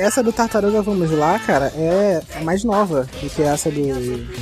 [0.00, 3.80] Essa do Tartaruga Vamos Lá, cara, é a mais nova do que essa do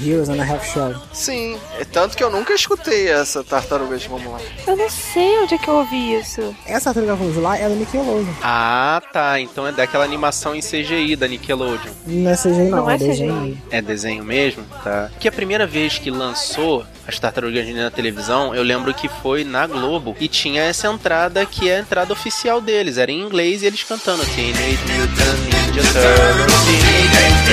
[0.07, 0.95] Heroes and a Half Shell.
[1.13, 4.39] Sim, é tanto que eu nunca escutei essa Tartarugas Vamos Lá.
[4.67, 6.55] Eu não sei onde é que eu ouvi isso.
[6.65, 8.33] Essa Tartaruga Vamos Lá é da Nickelodeon.
[8.41, 9.41] Ah, tá.
[9.41, 11.93] Então é daquela animação em CGI da Nickelodeon.
[12.07, 13.41] Não é CGI não, Não é, é desenho.
[13.41, 13.63] CGI.
[13.73, 14.65] É desenho mesmo?
[14.85, 15.11] Tá.
[15.19, 19.43] Que a primeira vez que lançou as Tartarugas Ninja na televisão, eu lembro que foi
[19.43, 22.99] na Globo e tinha essa entrada que é a entrada oficial deles.
[22.99, 26.53] Era em inglês e eles cantando Teenage Mutant Ninja Turtles.
[26.67, 27.49] Teenage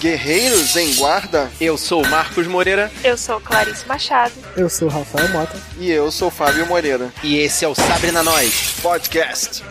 [0.00, 4.32] Guerreiros em Guarda Eu sou o Marcos Moreira Eu sou Clarice Machado.
[4.56, 5.56] Eu sou o Rafael Mota.
[5.78, 7.10] e eu sou Fábio Moreira.
[7.22, 8.74] e esse é o Sabre na Nós.
[8.82, 9.62] Podcast.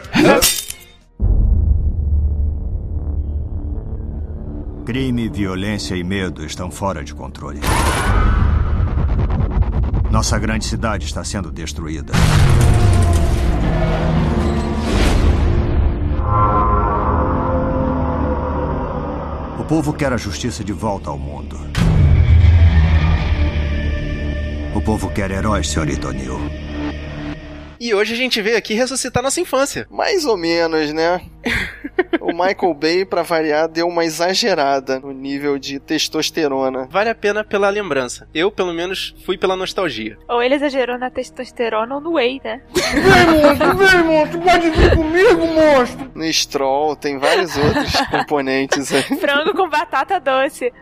[4.96, 7.60] Crime, violência e medo estão fora de controle.
[10.10, 12.14] Nossa grande cidade está sendo destruída.
[19.60, 21.60] O povo quer a justiça de volta ao mundo.
[24.74, 26.40] O povo quer heróis, senhorita O'Neill.
[27.78, 29.86] E hoje a gente veio aqui ressuscitar nossa infância.
[29.92, 31.20] Mais ou menos, né?
[32.26, 36.88] O Michael Bay, pra variar, deu uma exagerada no nível de testosterona.
[36.90, 38.28] Vale a pena pela lembrança.
[38.34, 40.18] Eu, pelo menos, fui pela nostalgia.
[40.28, 42.62] Ou ele exagerou na testosterona ou no whey, né?
[46.16, 49.04] No Stroll, tem vários outros componentes aí.
[49.20, 50.74] Frango com batata doce.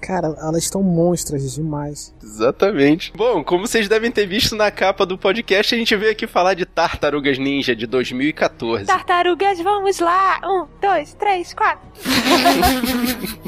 [0.00, 2.14] Cara, elas estão monstras demais.
[2.22, 3.12] Exatamente.
[3.16, 6.54] Bom, como vocês devem ter visto na capa do podcast, a gente veio aqui falar
[6.54, 8.86] de Tartarugas Ninja de 2014.
[8.86, 10.38] Tartarugas, vamos lá!
[10.44, 11.88] Um, dois, três, quatro.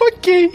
[0.00, 0.52] Ok.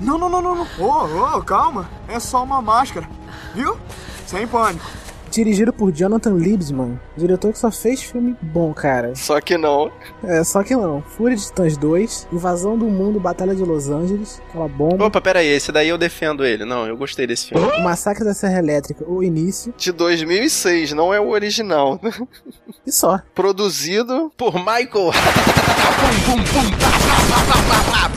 [0.00, 0.66] Não, não, não, não, não.
[0.78, 1.88] Ô, ô, calma.
[2.08, 3.08] É só uma máscara.
[3.54, 3.78] Viu?
[4.26, 4.84] Sem pânico.
[5.36, 9.14] Dirigido por Jonathan Liebsman, diretor que só fez filme bom, cara.
[9.14, 9.92] Só que não.
[10.24, 11.02] É, só que não.
[11.02, 15.40] Fúria de Titãs 2, Invasão do Mundo, Batalha de Los Angeles, aquela bomba, Opa, pera
[15.40, 16.64] aí, esse daí eu defendo ele.
[16.64, 17.66] Não, eu gostei desse filme.
[17.66, 22.00] o Massacre da Serra Elétrica, o início, De 2006, não é o original.
[22.86, 23.20] e só.
[23.34, 25.10] Produzido Por Michael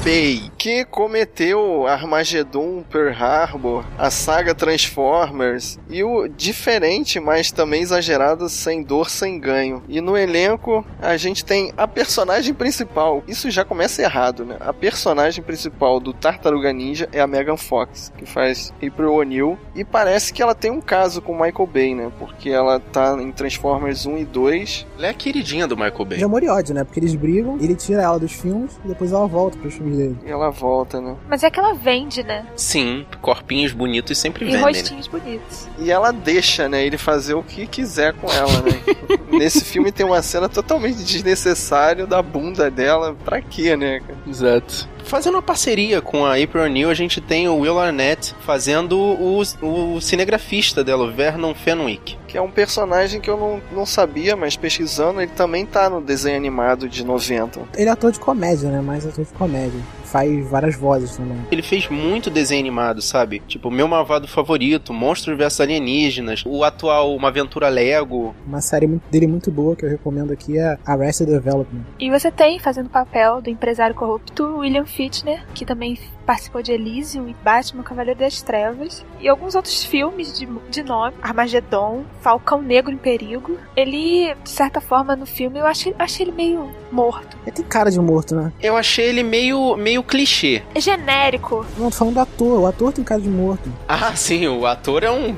[0.04, 0.50] Bay.
[0.58, 8.84] que cometeu Armageddon, Pearl Harbor, a saga Transformers e o diferente, mas também exagerado Sem
[8.84, 9.82] Dor, Sem Ganho.
[9.88, 13.24] E no elenco a gente tem a personagem principal.
[13.26, 14.58] Isso já começa errado, né?
[14.60, 19.58] A personagem principal do Tartaruga Ninja é a Megan Fox, que faz April O'Neil.
[19.74, 22.12] E parece que ela tem um caso com o Michael Bay, né?
[22.20, 24.88] Porque ela tá em Transformers 1 e 2.
[24.98, 26.18] Ela é a queridinha do Michael Bay.
[26.18, 26.84] De amor e ódio, né?
[26.84, 30.18] Porque eles brigam, ele tira ela dos filmes e depois ela volta pros filmes dele.
[30.26, 31.16] E ela volta, né?
[31.30, 32.46] Mas é que ela vende, né?
[32.56, 34.68] Sim, corpinhos bonitos sempre E vendem, né?
[34.68, 35.68] rostinhos bonitos.
[35.78, 38.82] E ela deixa, né, ele fazer o que quiser com ela, né?
[39.32, 43.16] Nesse filme tem uma cena totalmente desnecessária da bunda dela.
[43.24, 44.02] Pra quê, né?
[44.28, 44.88] Exato.
[45.04, 49.42] Fazendo uma parceria com a April O'Neil, a gente tem o Will Arnett fazendo o,
[49.62, 52.18] o cinegrafista dela, o Vernon Fenwick.
[52.28, 56.00] Que é um personagem que eu não, não sabia, mas pesquisando, ele também tá no
[56.00, 57.62] desenho animado de 90.
[57.76, 58.82] Ele é ator de comédia, né?
[58.82, 59.80] Mais ator de comédia.
[60.12, 61.38] Faz várias vozes também.
[61.52, 63.42] Ele fez muito desenho animado, sabe?
[63.48, 68.36] Tipo, Meu Malvado Favorito, Monstros vs Alienígenas, o atual Uma Aventura Lego.
[68.46, 71.84] Uma série dele muito boa que eu recomendo aqui é Arrested Development.
[72.00, 75.98] E você tem, fazendo o papel do empresário corrupto, William Fichtner, que também
[76.30, 79.04] participou de Elysium e Batman Cavaleiro das Trevas.
[79.20, 81.16] E alguns outros filmes de, de nome.
[81.24, 83.58] Armagedon, Falcão Negro em Perigo.
[83.76, 87.36] Ele, de certa forma, no filme, eu achei, achei ele meio morto.
[87.48, 88.54] Ele tem cara de morto, né?
[88.62, 90.62] Eu achei ele meio, meio clichê.
[90.76, 91.66] É genérico.
[91.76, 92.60] Não, tô falando do ator.
[92.60, 93.68] O ator tem cara de morto.
[93.88, 95.36] Ah, sim, o ator é um.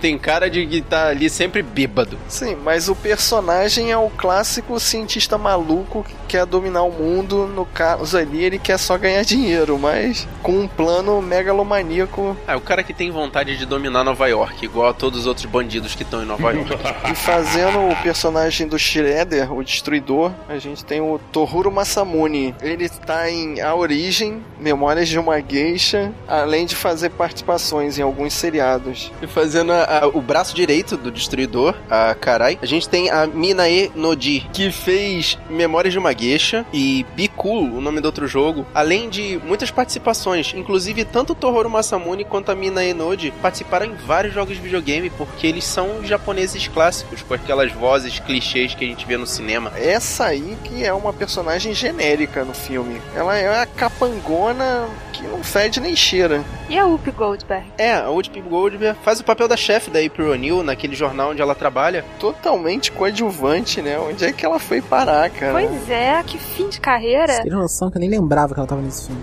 [0.00, 2.18] tem cara de que tá ali sempre bêbado.
[2.26, 7.46] Sim, mas o personagem é o clássico cientista maluco que quer dominar o mundo.
[7.46, 12.56] No caso ali, ele quer só ganhar dinheiro, mas com um plano megalomaníaco Ah, é
[12.56, 15.94] o cara que tem vontade de dominar Nova York, igual a todos os outros bandidos
[15.94, 16.70] que estão em Nova York.
[17.10, 22.54] E fazendo o personagem do Shredder, o Destruidor, a gente tem o Tohuro Masamune.
[22.60, 28.32] Ele está em A Origem, Memórias de uma Geisha, além de fazer participações em alguns
[28.32, 29.12] seriados.
[29.22, 33.26] E fazendo a- a- o braço direito do Destruidor, a Karai, a gente tem a
[33.26, 38.26] Minae Noji, que fez Memórias de uma Geisha e Biku Cool, o nome do outro
[38.26, 43.86] jogo, além de muitas participações, inclusive tanto o Tohoru Masamune quanto a Mina Enoji participaram
[43.86, 48.84] em vários jogos de videogame, porque eles são japoneses clássicos, com aquelas vozes clichês que
[48.84, 49.70] a gente vê no cinema.
[49.76, 53.00] Essa aí que é uma personagem genérica no filme.
[53.14, 54.88] Ela é a capangona
[55.22, 56.44] que não fede nem cheira.
[56.68, 57.64] E a Whoopi Goldberg?
[57.78, 61.40] É, a Whoopi Goldberg faz o papel da chefe da April O'Neil naquele jornal onde
[61.42, 62.04] ela trabalha.
[62.18, 63.98] Totalmente coadjuvante, né?
[63.98, 65.52] Onde é que ela foi parar, cara?
[65.52, 67.32] Pois é, que fim de carreira.
[67.34, 69.22] Você tem noção que eu nem lembrava que ela tava nesse filme.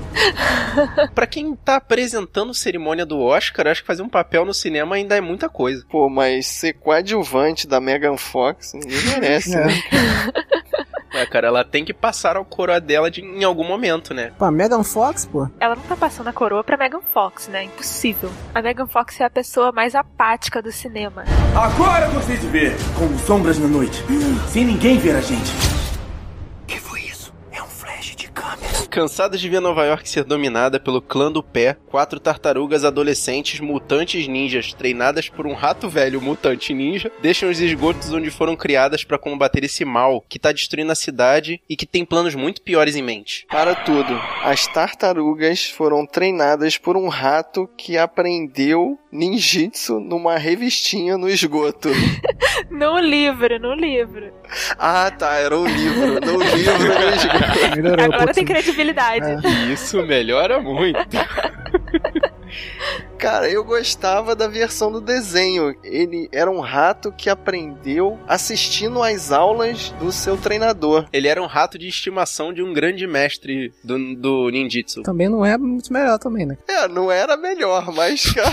[1.14, 5.16] pra quem tá apresentando cerimônia do Oscar, acho que fazer um papel no cinema ainda
[5.16, 5.86] é muita coisa.
[5.90, 9.66] Pô, mas ser coadjuvante da Megan Fox, ninguém merece, É.
[9.66, 9.74] né?
[11.14, 14.32] É, cara, ela tem que passar a coroa dela de, em algum momento, né?
[14.38, 15.48] Pô, a Megan Fox, pô.
[15.60, 17.64] Ela não tá passando a coroa pra Megan Fox, né?
[17.66, 18.32] Impossível.
[18.54, 21.24] A Megan Fox é a pessoa mais apática do cinema.
[21.56, 24.04] Agora vocês ver, como sombras na noite,
[24.50, 25.83] sem ninguém ver a gente.
[28.94, 34.28] Cansadas de ver Nova York ser dominada pelo clã do pé, quatro tartarugas adolescentes mutantes
[34.28, 39.18] ninjas treinadas por um rato velho mutante ninja deixam os esgotos onde foram criadas para
[39.18, 43.02] combater esse mal que tá destruindo a cidade e que tem planos muito piores em
[43.02, 43.48] mente.
[43.50, 44.14] Para tudo,
[44.44, 51.90] as tartarugas foram treinadas por um rato que aprendeu ninjitsu numa revistinha no esgoto.
[52.70, 54.32] No livro, no livro.
[54.78, 57.76] Ah, tá, era um livro, no livro no esgoto.
[57.76, 58.83] Melhorou Agora tem pouquinho.
[58.84, 59.72] Credibilidade.
[59.72, 61.00] Isso melhora muito.
[63.24, 65.74] Cara, eu gostava da versão do desenho.
[65.82, 71.06] Ele era um rato que aprendeu assistindo às aulas do seu treinador.
[71.14, 75.04] Ele era um rato de estimação de um grande mestre do, do ninjitsu.
[75.04, 76.58] Também não é muito melhor também, né?
[76.68, 78.52] É, não era melhor, mas cara,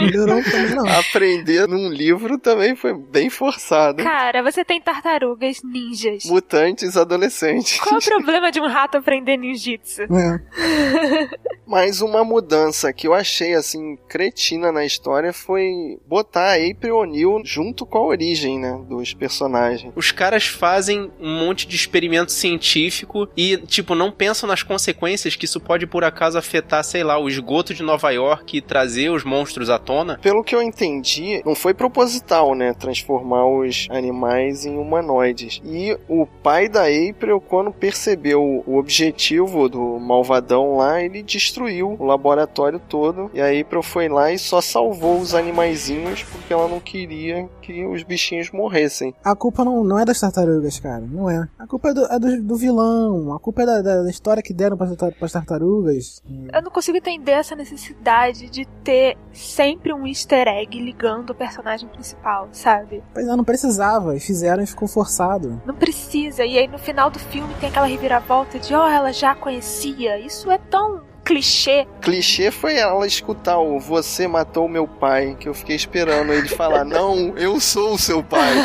[0.00, 0.86] Melhorou também não.
[0.86, 4.00] aprender num livro também foi bem forçado.
[4.00, 6.22] Cara, você tem tartarugas ninjas.
[6.26, 7.80] Mutantes adolescentes.
[7.80, 10.02] Qual é o problema de um rato aprender ninjitsu?
[10.02, 11.36] É.
[11.66, 17.42] Mas uma mudança que eu achei assim cretina na história foi botar a April O'Neil
[17.44, 19.92] junto com a origem, né, dos personagens.
[19.96, 25.44] Os caras fazem um monte de experimento científico e, tipo, não pensam nas consequências que
[25.44, 29.24] isso pode, por acaso, afetar, sei lá, o esgoto de Nova York e trazer os
[29.24, 30.18] monstros à tona.
[30.18, 35.60] Pelo que eu entendi, não foi proposital, né, transformar os animais em humanoides.
[35.64, 42.04] E o pai da April, quando percebeu o objetivo do malvadão lá, ele destruiu o
[42.04, 43.30] laboratório todo.
[43.36, 47.84] E a April foi lá e só salvou os animaizinhos porque ela não queria que
[47.86, 49.14] os bichinhos morressem.
[49.22, 51.00] A culpa não, não é das tartarugas, cara.
[51.00, 51.46] Não é.
[51.58, 53.34] A culpa é do, é do, do vilão.
[53.34, 56.22] A culpa é da, da- da história que deram pras, tar- pras tartarugas.
[56.52, 61.88] Eu não consigo entender essa necessidade de ter sempre um easter egg ligando o personagem
[61.88, 63.02] principal, sabe?
[63.12, 64.16] Pois é, não precisava.
[64.16, 65.60] E fizeram e ficou forçado.
[65.66, 66.44] Não precisa.
[66.44, 70.18] E aí no final do filme tem aquela reviravolta de, ó, ela já conhecia.
[70.18, 71.86] Isso é tão clichê.
[72.00, 76.84] Clichê foi ela escutar o Você matou meu pai, que eu fiquei esperando ele falar:
[76.86, 78.54] Não, eu sou o seu pai.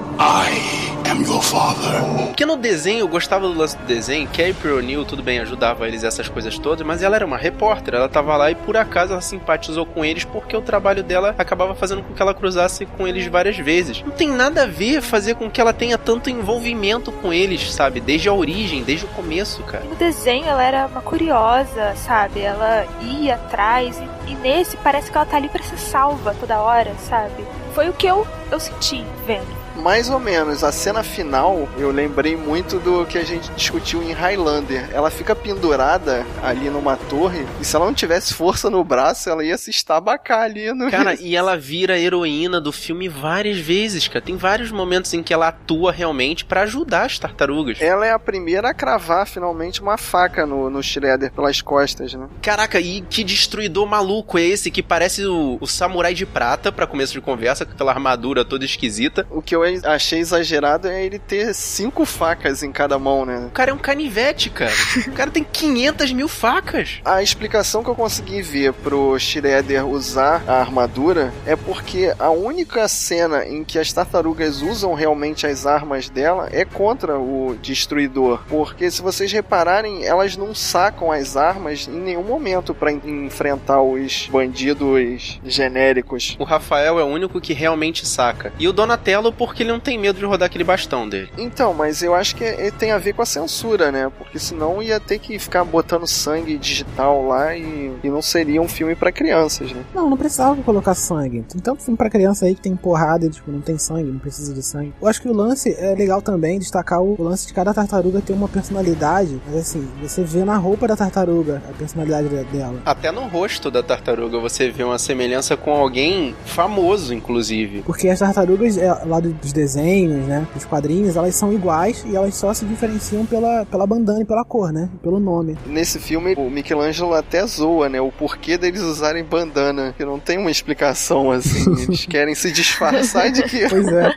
[0.22, 2.00] I am your father.
[2.26, 5.40] Porque no desenho, eu gostava do lance do desenho, que a April O'Neil, tudo bem,
[5.40, 8.76] ajudava eles essas coisas todas, mas ela era uma repórter, ela tava lá e por
[8.76, 12.86] acaso ela simpatizou com eles porque o trabalho dela acabava fazendo com que ela cruzasse
[12.86, 14.02] com eles várias vezes.
[14.02, 18.00] Não tem nada a ver fazer com que ela tenha tanto envolvimento com eles, sabe?
[18.00, 19.84] Desde a origem, desde o começo, cara.
[19.84, 22.40] No desenho ela era uma curiosa, sabe?
[22.40, 26.60] Ela ia atrás e, e nesse parece que ela tá ali pra ser salva toda
[26.60, 27.44] hora, sabe?
[27.74, 29.59] Foi o que eu, eu senti vendo.
[29.80, 34.12] Mais ou menos, a cena final eu lembrei muito do que a gente discutiu em
[34.12, 34.88] Highlander.
[34.92, 39.44] Ela fica pendurada ali numa torre e se ela não tivesse força no braço, ela
[39.44, 40.90] ia se estabacar ali no.
[40.90, 44.20] Cara, e ela vira a heroína do filme várias vezes, cara.
[44.20, 47.80] Tem vários momentos em que ela atua realmente pra ajudar as tartarugas.
[47.80, 52.28] Ela é a primeira a cravar finalmente uma faca no, no Shredder pelas costas, né?
[52.42, 56.86] Caraca, e que destruidor maluco é esse que parece o, o samurai de prata, pra
[56.86, 59.26] começo de conversa, com aquela armadura toda esquisita.
[59.30, 63.46] O que eu achei exagerado é ele ter cinco facas em cada mão, né?
[63.46, 64.72] O cara é um canivete, cara.
[65.06, 67.00] O cara tem 500 mil facas.
[67.04, 72.86] A explicação que eu consegui ver pro Shredder usar a armadura é porque a única
[72.88, 78.42] cena em que as tartarugas usam realmente as armas dela é contra o destruidor.
[78.48, 84.28] Porque se vocês repararem, elas não sacam as armas em nenhum momento para enfrentar os
[84.30, 86.36] bandidos genéricos.
[86.38, 88.52] O Rafael é o único que realmente saca.
[88.58, 91.28] E o Donatello, porque ele não tem medo de rodar aquele bastão dele.
[91.36, 94.08] Então, mas eu acho que é- tem a ver com a censura, né?
[94.16, 98.68] Porque senão ia ter que ficar botando sangue digital lá e, e não seria um
[98.68, 99.82] filme pra crianças, né?
[99.92, 101.42] Não, não precisava colocar sangue.
[101.48, 104.20] Tem tanto filme pra criança aí que tem porrada e tipo, não tem sangue, não
[104.20, 104.92] precisa de sangue.
[105.02, 108.20] Eu acho que o lance é legal também destacar o, o lance de cada tartaruga
[108.20, 109.40] ter uma personalidade.
[109.46, 112.80] Mas assim, você vê na roupa da tartaruga a personalidade de- dela.
[112.86, 117.82] Até no rosto da tartaruga você vê uma semelhança com alguém famoso, inclusive.
[117.82, 120.46] Porque as tartarugas, é, lá do- dos desenhos, né?
[120.54, 124.44] Dos quadrinhos, elas são iguais e elas só se diferenciam pela, pela bandana e pela
[124.44, 124.88] cor, né?
[125.02, 125.56] Pelo nome.
[125.66, 128.00] Nesse filme, o Michelangelo até zoa, né?
[128.00, 129.94] O porquê deles usarem bandana.
[129.96, 131.70] Que não tem uma explicação assim.
[131.82, 133.68] Eles querem se disfarçar de que.
[133.68, 134.12] Pois é.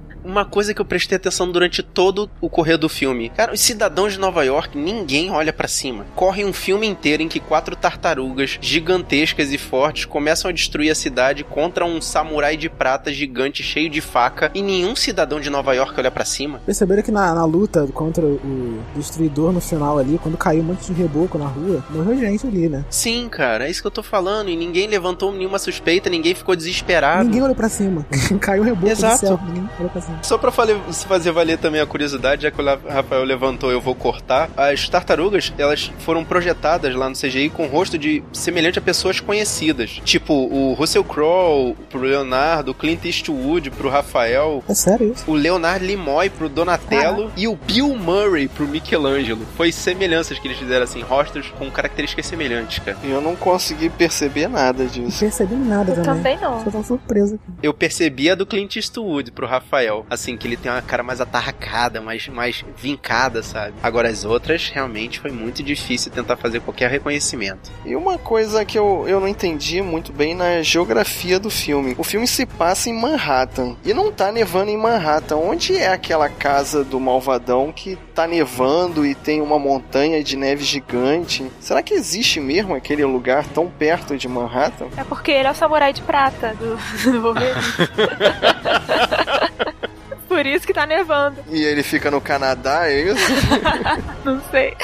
[0.24, 3.30] Uma coisa que eu prestei atenção durante todo o correr do filme.
[3.30, 6.04] Cara, os cidadãos de Nova York, ninguém olha pra cima.
[6.14, 10.94] Corre um filme inteiro em que quatro tartarugas gigantescas e fortes começam a destruir a
[10.94, 15.74] cidade contra um samurai de prata gigante cheio de faca e nenhum cidadão de Nova
[15.74, 16.60] York olha pra cima.
[16.66, 20.92] Perceberam que na, na luta contra o destruidor no final ali, quando caiu um monte
[20.92, 22.84] de reboco na rua, morreu gente ali, né?
[22.90, 24.48] Sim, cara, é isso que eu tô falando.
[24.50, 27.24] E ninguém levantou nenhuma suspeita, ninguém ficou desesperado.
[27.24, 28.06] Ninguém olhou pra cima.
[28.40, 29.16] caiu um reboco Exato.
[29.16, 29.40] do céu.
[29.46, 30.09] Ninguém olhou pra cima.
[30.22, 33.94] Só pra fazer valer também a curiosidade, já que o La- Rafael levantou, eu vou
[33.94, 34.48] cortar.
[34.56, 39.20] As tartarugas, elas foram projetadas lá no CGI com o rosto de semelhante a pessoas
[39.20, 40.00] conhecidas.
[40.04, 45.24] Tipo, o Russell Crowe pro Leonardo, o Clint Eastwood pro Rafael, É sério isso?
[45.30, 49.46] o Leonardo Nimoy pro Donatello e o Bill Murray pro Michelangelo.
[49.56, 52.96] Foi semelhanças que eles fizeram assim, rostos com características semelhantes, cara.
[53.04, 55.18] Eu não consegui perceber nada Não disso.
[55.20, 56.14] percebi nada Eu também.
[56.36, 56.64] também não.
[56.64, 57.44] Só tava surpresa aqui.
[57.62, 59.99] Eu percebi a do Clint Eastwood pro Rafael.
[60.08, 63.74] Assim, que ele tem uma cara mais atarracada, mais, mais vincada, sabe?
[63.82, 67.70] Agora as outras, realmente foi muito difícil tentar fazer qualquer reconhecimento.
[67.84, 71.94] E uma coisa que eu, eu não entendi muito bem na geografia do filme.
[71.98, 73.76] O filme se passa em Manhattan.
[73.84, 75.36] E não tá nevando em Manhattan.
[75.36, 80.64] Onde é aquela casa do malvadão que tá nevando e tem uma montanha de neve
[80.64, 81.50] gigante?
[81.60, 84.88] Será que existe mesmo aquele lugar tão perto de Manhattan?
[84.96, 86.76] É porque ele é o samurai de prata do,
[87.10, 87.54] do Wolverine.
[90.70, 91.42] Que tá nevando.
[91.48, 93.32] E ele fica no Canadá, é isso?
[94.24, 94.76] Não sei.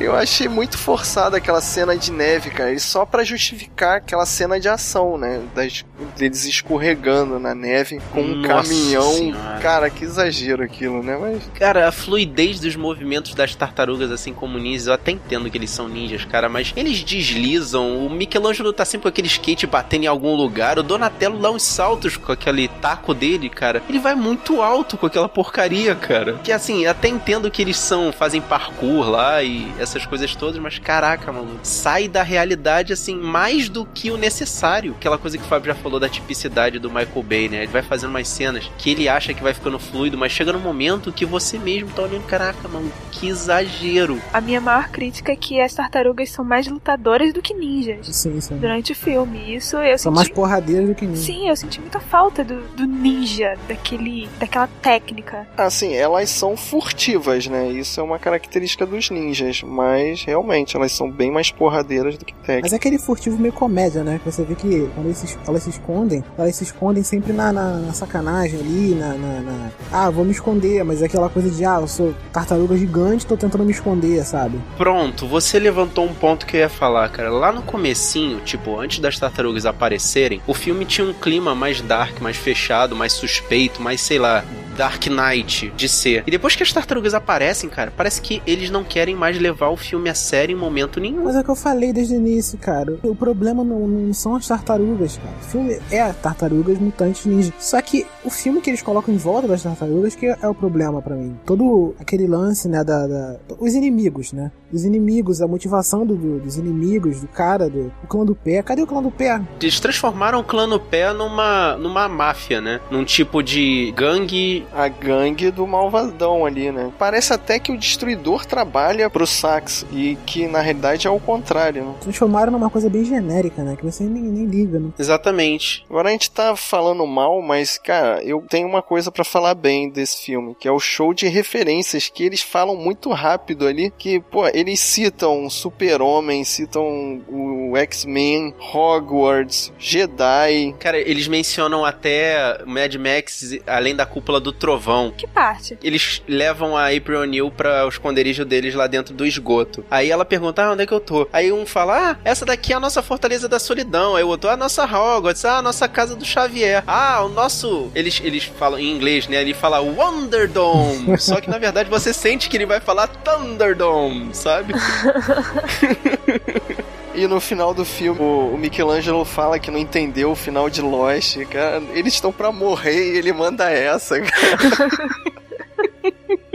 [0.00, 2.72] Eu achei muito forçada aquela cena de neve, cara.
[2.72, 5.42] E só pra justificar aquela cena de ação, né?
[5.54, 9.12] Das, deles escorregando na neve com um Nossa caminhão.
[9.12, 9.58] Senhora.
[9.60, 11.16] Cara, que exagero aquilo, né?
[11.20, 15.58] Mas Cara, a fluidez dos movimentos das tartarugas, assim como ninjas, eu até entendo que
[15.58, 18.04] eles são ninjas, cara, mas eles deslizam.
[18.04, 20.78] O Michelangelo tá sempre com aquele skate batendo em algum lugar.
[20.78, 23.82] O Donatello dá uns saltos com aquele taco dele, cara.
[23.88, 26.34] Ele vai muito alto com aquela porcaria, cara.
[26.42, 30.78] Que assim, até entendo que eles são, fazem parkour lá e essas coisas todas, mas
[30.78, 34.94] caraca, mano, sai da realidade assim mais do que o necessário.
[34.98, 37.58] Aquela coisa que o Fábio já falou da tipicidade do Michael Bay, né?
[37.58, 40.58] Ele vai fazendo umas cenas que ele acha que vai ficando fluido, mas chega num
[40.60, 44.20] momento que você mesmo tá olhando, caraca, mano, que exagero.
[44.32, 48.40] A minha maior crítica é que as tartarugas são mais lutadoras do que ninjas Sim,
[48.40, 48.56] sim.
[48.56, 49.54] durante o filme.
[49.54, 50.16] Isso eu São senti.
[50.16, 51.22] mais porradeiras do que ninja.
[51.22, 55.46] Sim, eu senti muita falta do, do ninja, daquele, daquela técnica.
[55.56, 57.70] Assim, elas são furtivas, né?
[57.70, 62.34] Isso é uma característica dos ninjas, mas realmente elas são bem mais porradeiras do que
[62.34, 62.62] técnicas.
[62.62, 64.20] Mas é aquele furtivo meio comédia, né?
[64.22, 67.78] Que você vê que quando eles elas se escondem, elas se escondem sempre na, na-
[67.78, 71.64] na sacanagem ali, na, na- na- Ah, vou me esconder, mas é aquela coisa de,
[71.64, 74.58] ah, eu sou tartaruga gigante, tô tentando me esconder, sabe?
[74.76, 77.30] Pronto, você levantou um ponto que eu ia falar, cara.
[77.30, 82.20] Lá no comecinho, tipo, antes das tartarugas aparecerem, o filme tinha um clima mais dark,
[82.20, 84.44] mais fechado, mais suspeito, mais, sei lá,
[84.76, 86.24] Dark Knight de ser.
[86.26, 89.76] E depois que as tartarugas aparecem, cara, parece que eles não querem mais levar o
[89.76, 91.24] filme a sério em momento nenhum.
[91.24, 92.98] Mas é o que eu falei desde o início, cara.
[93.02, 95.34] O problema não, não são as tartarugas, cara.
[95.40, 97.52] O filme é tartarugas mutantes ninja.
[97.58, 101.00] Só que o filme que eles colocam em volta das tartarugas que é o problema
[101.00, 101.36] pra mim.
[101.46, 104.50] Todo aquele lance, né, da, da- Os inimigos, né?
[104.72, 108.62] Os inimigos, a motivação do- do- dos inimigos, do cara, do o clã do pé.
[108.62, 109.40] Cadê o clã do pé?
[109.60, 112.80] Eles transformaram o clã no pé numa, numa máfia, né?
[112.90, 114.63] Num tipo de gangue.
[114.72, 116.92] A gangue do malvadão ali, né?
[116.98, 121.84] Parece até que o destruidor trabalha pro Sax e que na realidade é o contrário,
[121.84, 121.94] né?
[122.00, 123.76] Transformaram numa coisa bem genérica, né?
[123.76, 124.90] Que você nem, nem liga, né?
[124.98, 125.84] Exatamente.
[125.88, 129.90] Agora a gente tá falando mal, mas cara, eu tenho uma coisa pra falar bem
[129.90, 134.20] desse filme, que é o show de referências que eles falam muito rápido ali, que
[134.20, 140.74] pô, eles citam Super-Homem, citam o X-Men, Hogwarts, Jedi.
[140.78, 145.12] Cara, eles mencionam até Mad Max além da cúpula do trovão.
[145.16, 145.78] Que parte?
[145.82, 149.84] Eles levam a April O'Neil para o esconderijo deles lá dentro do esgoto.
[149.90, 151.28] Aí ela pergunta, ah, onde é que eu tô?
[151.32, 154.16] Aí um fala, ah, essa daqui é a nossa Fortaleza da Solidão.
[154.16, 156.82] Aí o outro, ah, a nossa Hogwarts, ah, a nossa casa do Xavier.
[156.86, 157.90] Ah, o nosso...
[157.94, 159.40] Eles, eles falam em inglês, né?
[159.40, 161.16] Ele fala Wonderdome.
[161.18, 164.74] Só que, na verdade, você sente que ele vai falar Thunderdome, sabe?
[167.14, 171.36] E no final do filme, o Michelangelo fala que não entendeu o final de Lost.
[171.46, 175.14] Cara, eles estão pra morrer e ele manda essa, cara.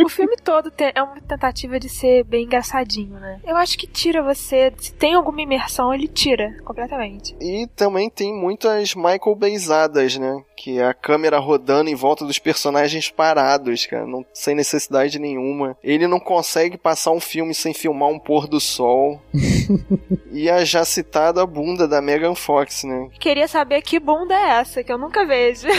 [0.03, 3.39] O filme todo é uma tentativa de ser bem engraçadinho, né?
[3.45, 4.71] Eu acho que tira você.
[4.77, 7.35] Se tem alguma imersão, ele tira completamente.
[7.41, 10.41] E também tem muitas Michael Bayzadas, né?
[10.55, 15.77] Que é a câmera rodando em volta dos personagens parados, cara, não, sem necessidade nenhuma.
[15.83, 19.21] Ele não consegue passar um filme sem filmar um pôr do sol.
[20.31, 23.09] e a já citada bunda da Megan Fox, né?
[23.19, 25.67] Queria saber que bunda é essa, que eu nunca vejo.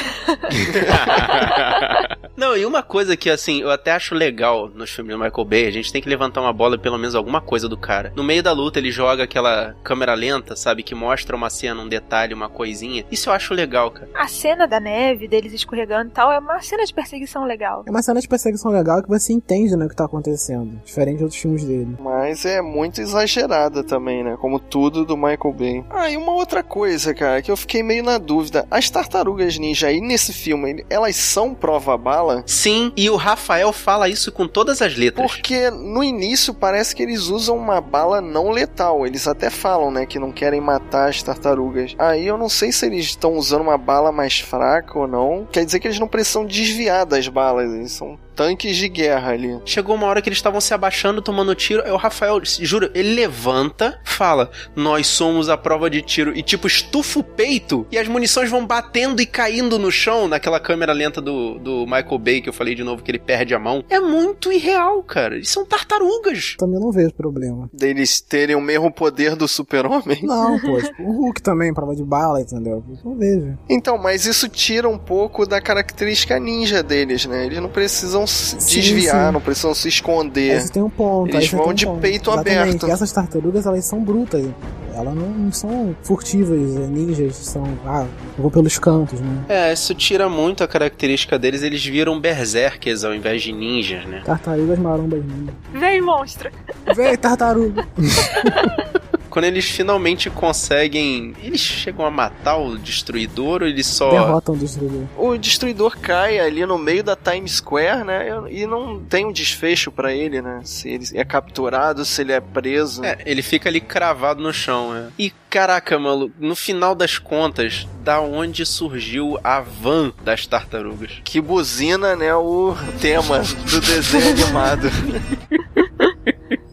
[2.36, 5.66] Não, e uma coisa que, assim, eu até acho legal nos filmes do Michael Bay,
[5.66, 8.12] a gente tem que levantar uma bola e pelo menos alguma coisa do cara.
[8.16, 11.88] No meio da luta, ele joga aquela câmera lenta, sabe, que mostra uma cena, um
[11.88, 13.04] detalhe, uma coisinha.
[13.10, 14.08] Isso eu acho legal, cara.
[14.14, 17.84] A cena da neve, deles escorregando e tal, é uma cena de perseguição legal.
[17.86, 20.80] É uma cena de perseguição legal que você entende né, o que tá acontecendo.
[20.84, 21.96] Diferente de outros filmes dele.
[22.00, 24.36] Mas é muito exagerada também, né?
[24.40, 25.84] Como tudo do Michael Bay.
[25.90, 28.66] Ah, e uma outra coisa, cara, que eu fiquei meio na dúvida.
[28.70, 32.42] As tartarugas ninja aí nesse filme, elas são prova-bala?
[32.46, 35.30] Sim, e o Rafael fala isso com todas as letras.
[35.30, 39.06] Porque no início parece que eles usam uma bala não letal.
[39.06, 41.94] Eles até falam, né, que não querem matar as tartarugas.
[41.98, 45.46] Aí eu não sei se eles estão usando uma bala mais fraca ou não.
[45.50, 47.72] Quer dizer que eles não precisam desviar das balas.
[47.72, 49.60] Eles são tanques de guerra ali.
[49.66, 51.84] Chegou uma hora que eles estavam se abaixando, tomando tiro.
[51.84, 56.34] Aí o Rafael, juro, ele levanta, fala: Nós somos a prova de tiro.
[56.34, 60.58] E tipo, estufa o peito e as munições vão batendo e caindo no chão naquela
[60.58, 63.58] câmera lenta do, do Michael Bay que eu falei de novo que ele perde a
[63.58, 63.84] mão.
[63.90, 65.34] É muito irreal, cara.
[65.34, 66.54] Eles são tartarugas.
[66.56, 67.68] Também não vejo problema.
[67.74, 70.22] Deles terem o mesmo poder do super-homem.
[70.22, 72.82] Não, pô, tipo, o Hulk também, prova de bala, entendeu?
[73.04, 73.58] Não vejo.
[73.68, 77.44] Então, mas isso tira um pouco da característica ninja deles, né?
[77.44, 79.32] Eles não precisam Sim, desviar, sim.
[79.32, 80.60] não precisam se esconder.
[80.60, 81.34] Aí tem um ponto.
[81.34, 82.00] Eles vão um de ponto.
[82.00, 82.58] peito Exatamente.
[82.58, 82.88] aberto.
[82.88, 84.46] E essas tartarugas, elas são brutas.
[84.94, 87.64] Elas não, não são furtivas, é, ninjas, são.
[87.86, 88.06] Ah,
[88.36, 89.44] eu vou pelos cantos, né?
[89.48, 91.62] É, isso tira muito a característica deles.
[91.62, 94.22] Eles viram berserkers ao invés de ninjas, né?
[94.24, 95.52] Tartarugas marombas ninja.
[95.72, 96.50] Vem, monstro!
[96.94, 97.86] Véi, tartaruga!
[99.30, 101.34] Quando eles finalmente conseguem.
[101.42, 104.10] Eles chegam a matar o destruidor ou eles só.
[104.10, 105.02] Derrotam o destruidor.
[105.16, 108.26] O destruidor cai ali no meio da Times Square, né?
[108.50, 110.60] E não tem um desfecho pra ele, né?
[110.64, 113.04] Se ele é capturado, se ele é preso.
[113.04, 115.08] É, ele fica ali cravado no chão, é.
[115.18, 121.20] E caraca, maluco, no final das contas, da onde surgiu a van das tartarugas?
[121.24, 122.34] Que buzina, né?
[122.34, 124.88] O tema do desenho animado.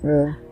[0.04, 0.48] É.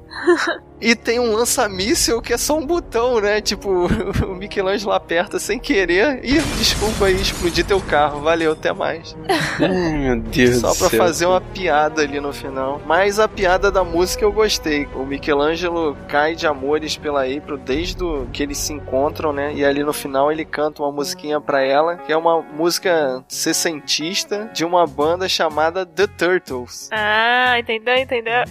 [0.81, 3.41] E tem um lança-míssel que é só um botão, né?
[3.41, 3.87] Tipo,
[4.27, 6.23] o Michelangelo aperta sem querer.
[6.23, 8.21] Ih, desculpa aí, explodi teu carro.
[8.21, 9.15] Valeu, até mais.
[9.59, 10.99] Ai, meu Deus Só do pra céu.
[10.99, 12.81] fazer uma piada ali no final.
[12.85, 14.87] Mas a piada da música eu gostei.
[14.95, 19.53] O Michelangelo cai de amores pela April desde o que eles se encontram, né?
[19.53, 24.49] E ali no final ele canta uma musiquinha pra ela, que é uma música sessentista
[24.53, 26.89] de uma banda chamada The Turtles.
[26.91, 27.95] Ah, entendeu?
[27.95, 28.33] Entendeu?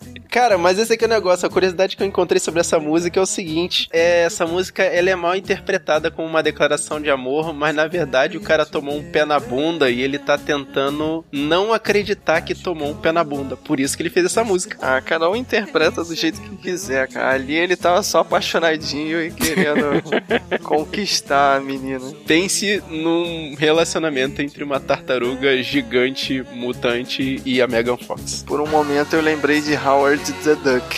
[0.29, 1.45] Cara, mas esse aqui é o negócio.
[1.45, 5.09] A curiosidade que eu encontrei sobre essa música é o seguinte: é, essa música ela
[5.09, 9.03] é mal interpretada como uma declaração de amor, mas na verdade o cara tomou um
[9.11, 13.57] pé na bunda e ele tá tentando não acreditar que tomou um pé na bunda.
[13.57, 14.77] Por isso que ele fez essa música.
[14.81, 17.33] Ah, cada um interpreta do jeito que quiser, cara.
[17.33, 20.01] Ali ele tava só apaixonadinho e querendo
[20.63, 22.11] conquistar a menina.
[22.25, 28.43] Pense num relacionamento entre uma tartaruga gigante, mutante e a Megan Fox.
[28.47, 30.89] Por um momento eu lembrei de Howard the Duck.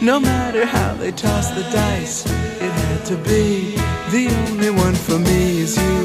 [0.00, 3.74] No matter how they toss the dice, it had to be.
[4.10, 5.99] The only one for me is you,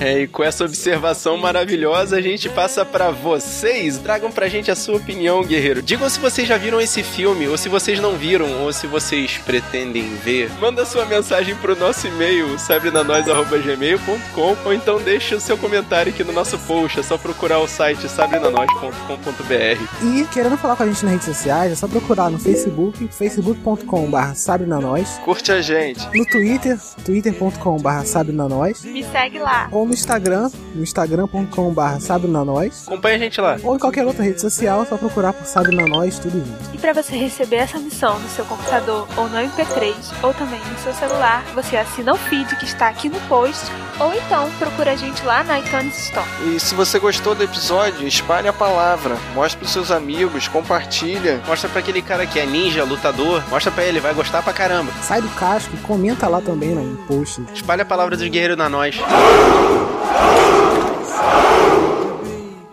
[0.00, 3.98] É, e com essa observação maravilhosa, a gente passa pra vocês.
[3.98, 5.82] Tragam pra gente a sua opinião, guerreiro.
[5.82, 9.38] Digam se vocês já viram esse filme, ou se vocês não viram, ou se vocês
[9.44, 10.50] pretendem ver.
[10.60, 16.32] Manda sua mensagem pro nosso e-mail, sabrenanois.gmail.com, ou então deixa o seu comentário aqui no
[16.32, 17.00] nosso post.
[17.00, 19.82] É só procurar o site sabrenanois.com.br.
[20.04, 24.34] E querendo falar com a gente nas redes sociais, é só procurar no Facebook, facebook.com.br
[24.34, 26.06] sabrenanois, Curte a gente.
[26.16, 29.68] no Twitter, twitter.com.br sabrenanois, Me segue lá.
[29.72, 33.56] ou no Instagram, no instagram.com.br sabrenanois, Acompanha a gente lá.
[33.64, 36.74] ou em qualquer outra rede social, é só procurar por sabrenanois, tudo junto.
[36.74, 40.78] E para você receber essa missão no seu computador ou no MP3 ou também no
[40.78, 43.64] seu celular, você assina o feed que está aqui no post
[43.98, 46.26] ou então procura a gente lá na iTunes Store.
[46.46, 49.16] E se você gostou do episódio, espalhe a palavra.
[49.34, 51.40] Mostre pros seus amigos, compartilha.
[51.46, 53.42] Mostra pra aquele cara que é ninja, lutador.
[53.50, 54.92] Mostra pra ele, vai gostar pra caramba.
[55.02, 57.42] Sai do casco e comenta lá também no post.
[57.54, 58.94] Espalha a palavra dos guerreiros na nós.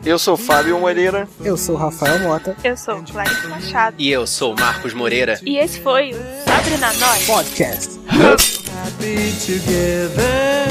[0.05, 1.27] Eu sou Fábio Moreira.
[1.43, 5.39] Eu sou o Rafael Mota, Eu sou Clarice Machado E eu sou Marcos Moreira.
[5.43, 7.25] e esse foi o Sabre na Nós.
[7.25, 7.99] podcast.
[8.09, 10.67] happy together.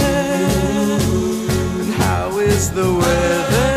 [1.81, 3.74] And how is the weather?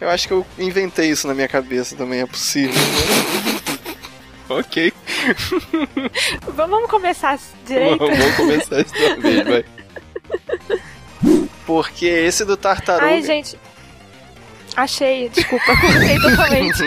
[0.00, 2.74] Eu acho que eu inventei isso na minha cabeça também, é possível.
[4.50, 4.92] Ok.
[6.46, 7.98] Vamos vamos começar direito?
[7.98, 9.64] Vamos começar isso vez, vai.
[11.66, 13.06] Porque esse do tartaruga.
[13.06, 13.58] Ai, gente.
[14.74, 16.82] Achei, desculpa, cortei totalmente.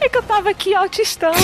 [0.00, 1.36] é que eu tava aqui autistando.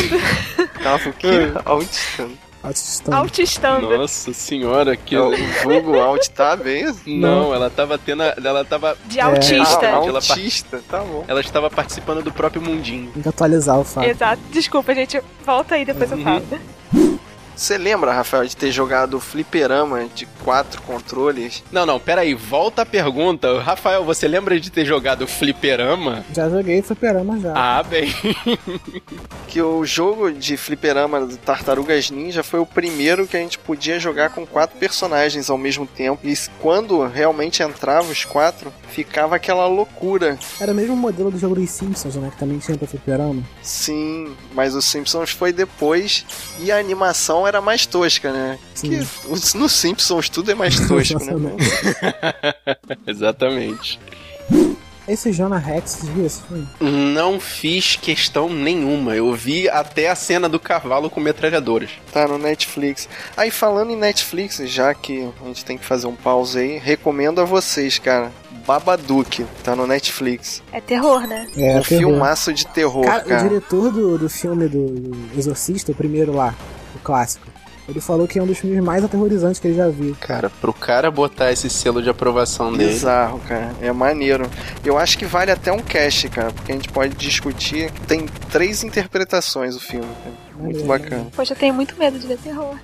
[0.83, 1.52] Tava o quê?
[1.64, 2.37] Autistando.
[2.62, 3.16] Autistando.
[3.16, 3.98] Autistando.
[3.98, 5.14] Nossa senhora, que.
[5.14, 7.00] É o vulgo alt tab, é isso?
[7.06, 8.22] Não, ela tava tendo.
[8.22, 8.96] a- Ela tava.
[9.06, 9.88] De autista.
[9.88, 11.24] Ah, autista, tá bom.
[11.26, 13.10] Ela estava participando do próprio mundinho.
[13.12, 14.06] Tem que atualizar o fato.
[14.06, 14.42] Exato.
[14.50, 15.20] Desculpa, gente.
[15.44, 16.42] Volta aí, depois eu falo.
[17.60, 21.62] Você lembra, Rafael, de ter jogado fliperama de quatro controles?
[21.70, 23.60] Não, não, peraí, volta a pergunta.
[23.60, 26.24] Rafael, você lembra de ter jogado fliperama?
[26.34, 27.52] Já joguei fliperama já.
[27.54, 28.14] Ah, bem.
[29.46, 34.00] Que o jogo de fliperama do Tartarugas Ninja foi o primeiro que a gente podia
[34.00, 36.26] jogar com quatro personagens ao mesmo tempo.
[36.26, 40.38] E quando realmente entrava os quatro, ficava aquela loucura.
[40.58, 42.30] Era o mesmo modelo do jogo dos Simpsons, né?
[42.30, 43.42] Que também tinha pra fliperama.
[43.60, 46.24] Sim, mas o Simpsons foi depois
[46.58, 48.58] e a animação era mais tosca, né?
[48.74, 48.90] Sim.
[48.90, 51.52] Que no Simpsons tudo é mais tosco, né?
[53.06, 54.00] Exatamente.
[55.08, 56.68] Esse Jonah Rex, viram esse filme?
[56.78, 59.16] Não fiz questão nenhuma.
[59.16, 61.90] Eu vi até a cena do cavalo com metralhadoras.
[62.12, 63.08] Tá no Netflix.
[63.36, 67.40] Aí falando em Netflix, já que a gente tem que fazer um pause aí, recomendo
[67.40, 68.30] a vocês, cara.
[68.64, 70.62] Babadook, tá no Netflix.
[70.72, 71.44] É terror, né?
[71.56, 71.84] É, um terror.
[71.84, 73.40] filmaço de terror, Cara, cara.
[73.40, 76.54] o diretor do, do filme do, do Exorcista, o primeiro lá,
[76.96, 77.46] o clássico,
[77.90, 80.16] ele falou que é um dos filmes mais aterrorizantes que ele já viu.
[80.20, 82.92] Cara, pro cara botar esse selo de aprovação dele.
[82.92, 83.72] Bizarro, cara.
[83.81, 84.48] É maneiro.
[84.85, 87.90] Eu acho que vale até um cast, cara, porque a gente pode discutir.
[88.07, 90.37] Tem três interpretações o filme, cara.
[90.57, 91.26] Muito bacana.
[91.35, 92.76] Poxa, eu tenho muito medo de ver terror.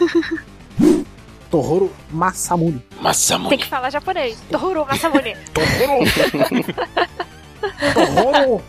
[1.50, 2.84] Tohoro Masamune.
[2.90, 3.58] Tem Massamune.
[3.58, 4.36] que falar japonês.
[4.50, 5.36] Tohuru Masamune.
[7.94, 8.62] Tohoro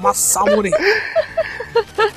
[0.00, 0.70] Masamune.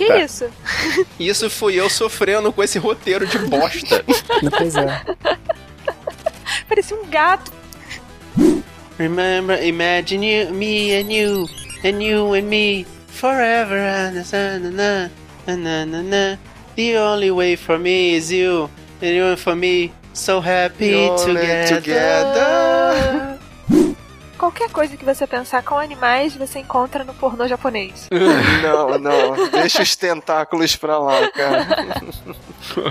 [0.00, 0.18] Que Tá.
[0.18, 0.46] isso?
[1.20, 4.02] Isso fui eu sofrendo com esse roteiro de bosta.
[4.56, 5.02] Pois é.
[6.68, 7.52] Parecia um gato.
[8.98, 11.46] Remember, imagine you, me and you,
[11.84, 13.76] and you and me, forever.
[13.78, 16.38] and na, na, na, na, na, na.
[16.76, 18.70] The only way for me is you,
[19.02, 21.80] and you for me, so happy together.
[21.80, 23.19] together.
[24.40, 28.08] Qualquer coisa que você pensar com animais, você encontra no pornô japonês.
[28.62, 29.50] Não, não.
[29.50, 31.66] Deixa os tentáculos pra lá, cara.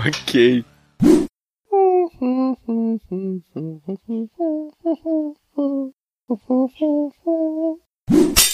[0.06, 0.64] ok.